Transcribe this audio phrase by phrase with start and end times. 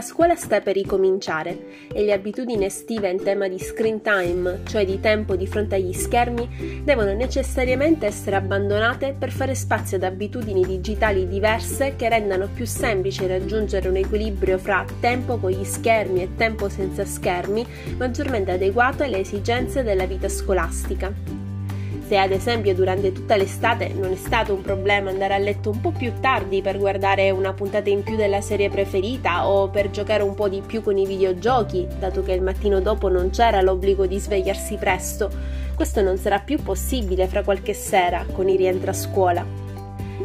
[0.00, 4.86] La scuola sta per ricominciare e le abitudini estive in tema di screen time, cioè
[4.86, 10.64] di tempo di fronte agli schermi, devono necessariamente essere abbandonate per fare spazio ad abitudini
[10.64, 16.34] digitali diverse che rendano più semplice raggiungere un equilibrio fra tempo con gli schermi e
[16.34, 17.66] tempo senza schermi
[17.98, 21.39] maggiormente adeguato alle esigenze della vita scolastica.
[22.10, 25.80] Se ad esempio durante tutta l'estate non è stato un problema andare a letto un
[25.80, 30.24] po' più tardi per guardare una puntata in più della serie preferita o per giocare
[30.24, 34.06] un po' di più con i videogiochi, dato che il mattino dopo non c'era l'obbligo
[34.06, 35.30] di svegliarsi presto,
[35.76, 39.69] questo non sarà più possibile fra qualche sera con i rientri a scuola.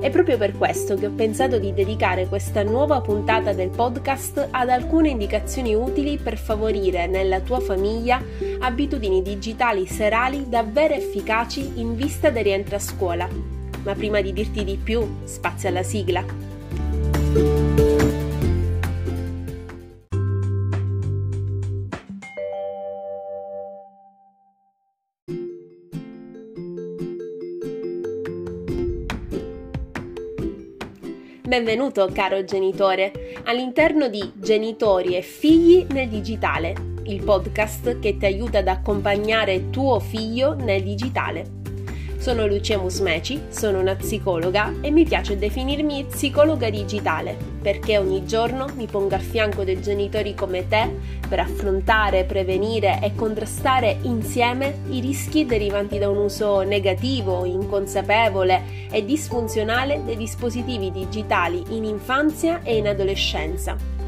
[0.00, 4.70] È proprio per questo che ho pensato di dedicare questa nuova puntata del podcast ad
[4.70, 8.18] alcune indicazioni utili per favorire nella tua famiglia
[8.60, 13.28] abitudini digitali serali davvero efficaci in vista del rientro a scuola.
[13.84, 16.49] Ma prima di dirti di più, spazio alla sigla.
[31.60, 38.60] Benvenuto caro genitore all'interno di Genitori e figli nel digitale, il podcast che ti aiuta
[38.60, 41.59] ad accompagnare tuo figlio nel digitale.
[42.20, 48.66] Sono Lucia Musmeci, sono una psicologa e mi piace definirmi psicologa digitale perché ogni giorno
[48.76, 50.94] mi pongo a fianco dei genitori come te
[51.26, 59.02] per affrontare, prevenire e contrastare insieme i rischi derivanti da un uso negativo, inconsapevole e
[59.02, 63.99] disfunzionale dei dispositivi digitali in infanzia e in adolescenza.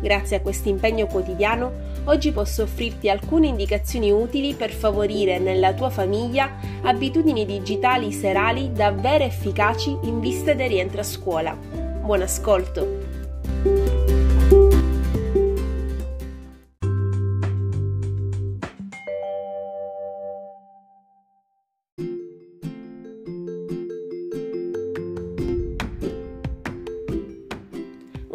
[0.00, 5.90] Grazie a questo impegno quotidiano oggi posso offrirti alcune indicazioni utili per favorire nella tua
[5.90, 6.50] famiglia
[6.82, 11.54] abitudini digitali serali davvero efficaci in vista del rientro a scuola.
[11.54, 13.99] Buon ascolto!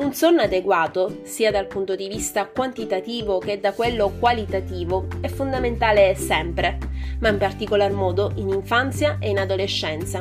[0.06, 6.14] Un sonno adeguato, sia dal punto di vista quantitativo che da quello qualitativo, è fondamentale
[6.14, 6.78] sempre,
[7.22, 10.20] ma in particolar modo in infanzia e in adolescenza.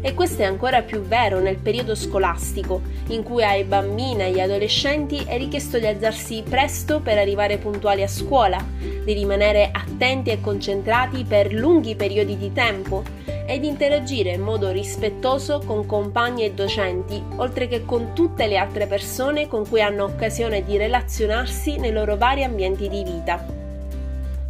[0.00, 4.40] E questo è ancora più vero nel periodo scolastico, in cui ai bambini e agli
[4.40, 8.58] adolescenti è richiesto di alzarsi presto per arrivare puntuali a scuola,
[9.04, 13.04] di rimanere attenti e concentrati per lunghi periodi di tempo
[13.46, 18.86] ed interagire in modo rispettoso con compagni e docenti, oltre che con tutte le altre
[18.86, 23.65] persone con cui hanno occasione di relazionarsi nei loro vari ambienti di vita.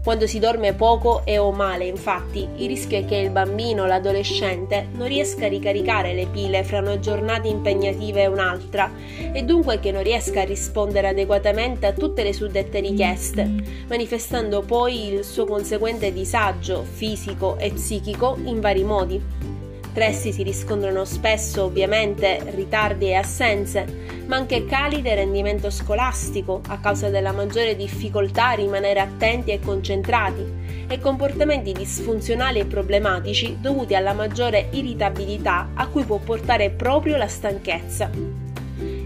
[0.06, 4.86] Quando si dorme poco e o male, infatti, il rischio è che il bambino, l'adolescente,
[4.92, 8.88] non riesca a ricaricare le pile fra una giornata impegnativa e un'altra
[9.32, 13.50] e dunque che non riesca a rispondere adeguatamente a tutte le suddette richieste,
[13.88, 19.55] manifestando poi il suo conseguente disagio fisico e psichico in vari modi.
[19.96, 23.86] Tra essi si riscontrano spesso ovviamente ritardi e assenze,
[24.26, 29.58] ma anche cali del rendimento scolastico a causa della maggiore difficoltà a rimanere attenti e
[29.58, 37.16] concentrati e comportamenti disfunzionali e problematici dovuti alla maggiore irritabilità a cui può portare proprio
[37.16, 38.35] la stanchezza.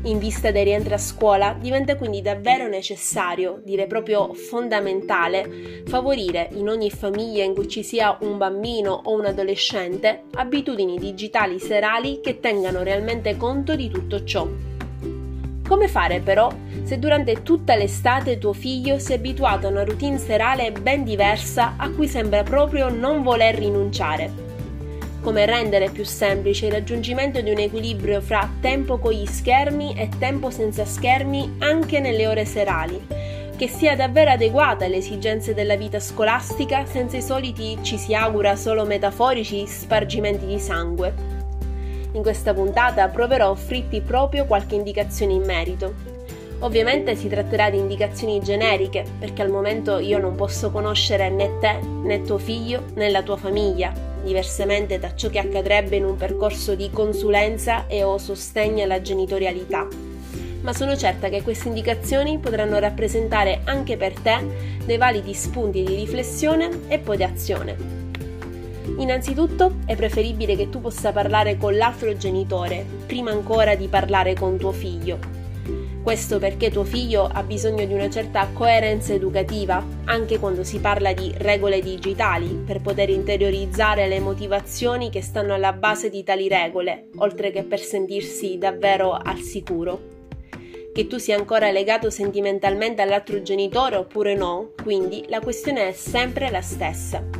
[0.04, 6.70] In vista dei rientri a scuola diventa quindi davvero necessario, direi proprio fondamentale, favorire in
[6.70, 12.40] ogni famiglia in cui ci sia un bambino o un adolescente abitudini digitali serali che
[12.40, 14.48] tengano realmente conto di tutto ciò.
[15.68, 16.50] Come fare però
[16.82, 21.74] se durante tutta l'estate tuo figlio si è abituato a una routine serale ben diversa
[21.76, 24.49] a cui sembra proprio non voler rinunciare?
[25.20, 30.08] Come rendere più semplice il raggiungimento di un equilibrio fra tempo con gli schermi e
[30.18, 33.06] tempo senza schermi anche nelle ore serali,
[33.56, 38.56] che sia davvero adeguata alle esigenze della vita scolastica senza i soliti, ci si augura
[38.56, 41.12] solo metaforici, spargimenti di sangue.
[42.12, 45.94] In questa puntata proverò a offrirti proprio qualche indicazione in merito.
[46.60, 51.78] Ovviamente si tratterà di indicazioni generiche, perché al momento io non posso conoscere né te,
[52.02, 56.74] né tuo figlio, né la tua famiglia, diversamente da ciò che accadrebbe in un percorso
[56.74, 59.86] di consulenza e o sostegno alla genitorialità.
[60.62, 65.94] Ma sono certa che queste indicazioni potranno rappresentare anche per te dei validi spunti di
[65.94, 67.76] riflessione e poi di azione.
[68.98, 74.58] Innanzitutto è preferibile che tu possa parlare con l'altro genitore prima ancora di parlare con
[74.58, 75.18] tuo figlio,
[76.02, 81.12] questo perché tuo figlio ha bisogno di una certa coerenza educativa, anche quando si parla
[81.12, 87.08] di regole digitali, per poter interiorizzare le motivazioni che stanno alla base di tali regole,
[87.16, 90.18] oltre che per sentirsi davvero al sicuro.
[90.92, 96.50] che tu sia ancora legato sentimentalmente all'altro genitore oppure no, quindi la questione è sempre
[96.50, 97.39] la stessa.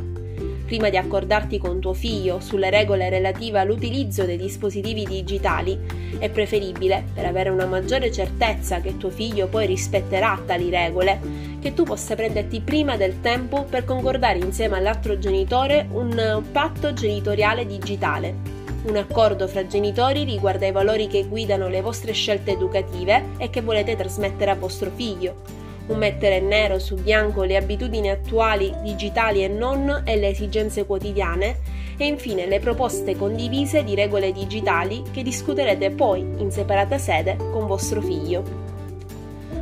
[0.71, 5.77] Prima di accordarti con tuo figlio sulle regole relative all'utilizzo dei dispositivi digitali,
[6.17, 11.19] è preferibile, per avere una maggiore certezza che tuo figlio poi rispetterà tali regole,
[11.59, 17.65] che tu possa prenderti prima del tempo per concordare insieme all'altro genitore un patto genitoriale
[17.65, 23.51] digitale un accordo fra genitori riguarda i valori che guidano le vostre scelte educative e
[23.51, 25.60] che volete trasmettere a vostro figlio.
[25.91, 31.57] Un mettere nero su bianco le abitudini attuali, digitali e non e le esigenze quotidiane
[31.97, 37.67] e infine le proposte condivise di regole digitali che discuterete poi in separata sede con
[37.67, 38.60] vostro figlio.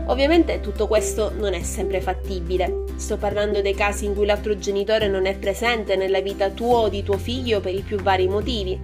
[0.10, 2.86] Ovviamente tutto questo non è sempre fattibile.
[2.96, 6.90] Sto parlando dei casi in cui l'altro genitore non è presente nella vita tua o
[6.90, 8.78] di tuo figlio per i più vari motivi,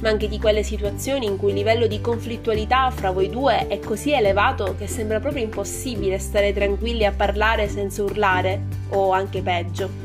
[0.00, 3.78] ma anche di quelle situazioni in cui il livello di conflittualità fra voi due è
[3.78, 10.01] così elevato che sembra proprio impossibile stare tranquilli a parlare senza urlare, o anche peggio.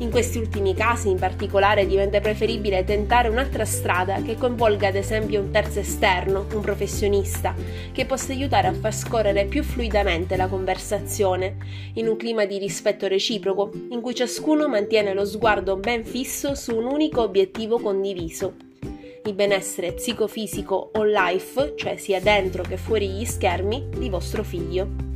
[0.00, 5.40] In questi ultimi casi in particolare diventa preferibile tentare un'altra strada che coinvolga ad esempio
[5.40, 7.52] un terzo esterno, un professionista,
[7.90, 11.56] che possa aiutare a far scorrere più fluidamente la conversazione,
[11.94, 16.76] in un clima di rispetto reciproco, in cui ciascuno mantiene lo sguardo ben fisso su
[16.76, 18.54] un unico obiettivo condiviso.
[19.24, 25.07] Il benessere psicofisico o life, cioè sia dentro che fuori gli schermi, di vostro figlio.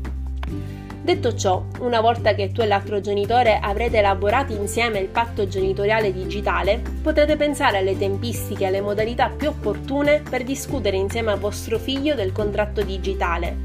[1.03, 6.13] Detto ciò, una volta che tu e l'altro genitore avrete elaborato insieme il patto genitoriale
[6.13, 11.81] digitale, potrete pensare alle tempistiche e alle modalità più opportune per discutere insieme a vostro
[11.81, 13.57] figlio del contratto digitale,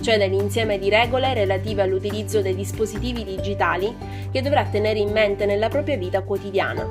[0.00, 3.96] cioè dell'insieme di regole relative all'utilizzo dei dispositivi digitali
[4.32, 6.84] che dovrà tenere in mente nella propria vita quotidiana.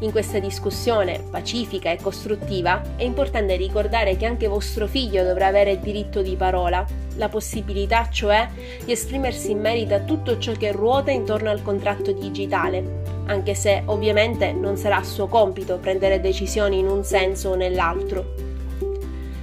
[0.00, 5.70] In questa discussione pacifica e costruttiva è importante ricordare che anche vostro figlio dovrà avere
[5.70, 6.84] il diritto di parola,
[7.16, 8.48] la possibilità cioè
[8.84, 13.82] di esprimersi in merito a tutto ciò che ruota intorno al contratto digitale, anche se
[13.86, 18.52] ovviamente non sarà suo compito prendere decisioni in un senso o nell'altro.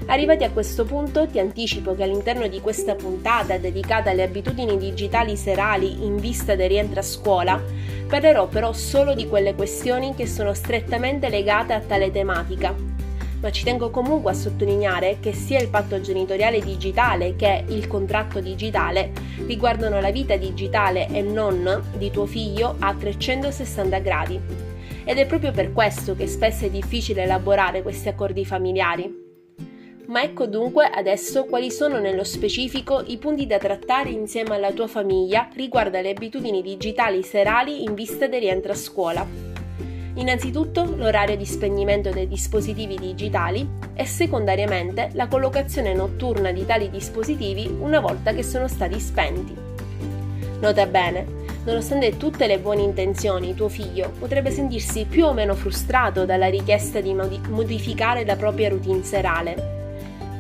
[0.08, 5.38] Arrivati a questo punto ti anticipo che all'interno di questa puntata dedicata alle abitudini digitali
[5.38, 7.62] serali in vista del rientro a scuola,
[8.08, 12.91] parlerò però solo di quelle questioni che sono strettamente legate a tale tematica.
[13.42, 18.40] Ma ci tengo comunque a sottolineare che sia il patto genitoriale digitale che il contratto
[18.40, 19.12] digitale
[19.48, 24.40] riguardano la vita digitale e non di tuo figlio a 360 gradi.
[25.04, 29.22] Ed è proprio per questo che spesso è difficile elaborare questi accordi familiari,
[30.12, 34.88] ma ecco dunque adesso quali sono nello specifico i punti da trattare insieme alla tua
[34.88, 39.51] famiglia riguardo alle abitudini digitali serali in vista del rientro a scuola.
[40.16, 47.74] Innanzitutto l'orario di spegnimento dei dispositivi digitali e secondariamente la collocazione notturna di tali dispositivi
[47.80, 49.56] una volta che sono stati spenti.
[50.60, 51.26] Nota bene,
[51.64, 57.00] nonostante tutte le buone intenzioni, tuo figlio potrebbe sentirsi più o meno frustrato dalla richiesta
[57.00, 59.80] di modificare la propria routine serale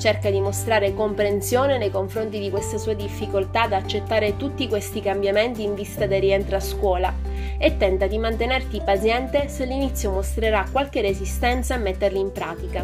[0.02, 5.62] cerca di mostrare comprensione nei confronti di questa sua difficoltà ad accettare tutti questi cambiamenti
[5.62, 7.14] in vista del rientro a scuola
[7.62, 12.84] e tenta di mantenerti paziente se all'inizio mostrerà qualche resistenza a metterli in pratica.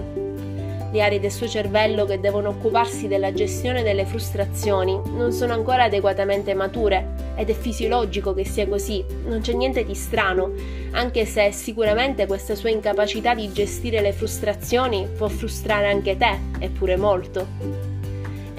[0.92, 5.84] Le aree del suo cervello che devono occuparsi della gestione delle frustrazioni non sono ancora
[5.84, 10.54] adeguatamente mature ed è fisiologico che sia così, non c'è niente di strano,
[10.92, 16.96] anche se sicuramente questa sua incapacità di gestire le frustrazioni può frustrare anche te, eppure
[16.96, 17.97] molto.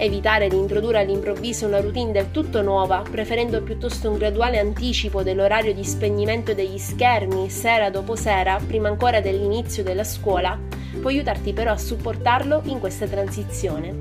[0.00, 5.74] Evitare di introdurre all'improvviso una routine del tutto nuova, preferendo piuttosto un graduale anticipo dell'orario
[5.74, 10.56] di spegnimento degli schermi sera dopo sera, prima ancora dell'inizio della scuola,
[11.00, 13.92] può aiutarti però a supportarlo in questa transizione.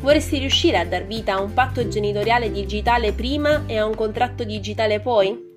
[0.00, 4.44] Vorresti riuscire a dar vita a un patto genitoriale digitale prima e a un contratto
[4.44, 5.47] digitale poi?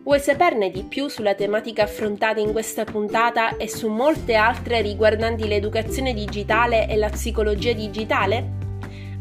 [0.02, 5.46] Vuoi saperne di più sulla tematica affrontata in questa puntata e su molte altre riguardanti
[5.46, 8.57] l'educazione digitale e la psicologia digitale?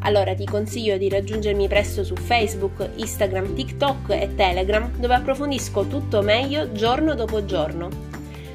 [0.07, 6.21] Allora ti consiglio di raggiungermi presto su Facebook, Instagram, TikTok e Telegram dove approfondisco tutto
[6.21, 7.89] meglio giorno dopo giorno.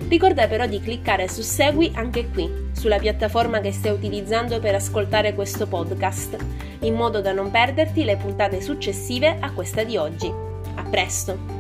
[0.09, 5.35] Ricorda però di cliccare su Segui anche qui, sulla piattaforma che stai utilizzando per ascoltare
[5.35, 6.39] questo podcast,
[6.81, 10.33] in modo da non perderti le puntate successive a questa di oggi.
[10.75, 11.52] A presto!